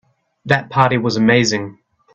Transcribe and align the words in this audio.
That 0.45 0.71
party 0.71 0.97
was 0.97 1.15
amazing. 1.15 1.77